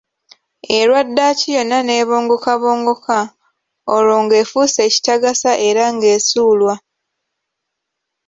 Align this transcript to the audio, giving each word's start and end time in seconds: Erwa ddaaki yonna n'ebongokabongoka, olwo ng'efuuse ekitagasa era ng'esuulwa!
Erwa 0.77 1.01
ddaaki 1.07 1.47
yonna 1.55 1.79
n'ebongokabongoka, 1.83 3.17
olwo 3.95 4.15
ng'efuuse 4.25 4.79
ekitagasa 4.87 5.51
era 5.67 5.83
ng'esuulwa! 5.95 6.73